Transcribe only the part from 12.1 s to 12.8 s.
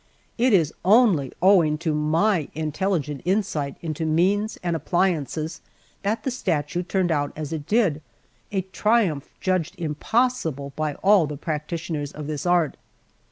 of this art.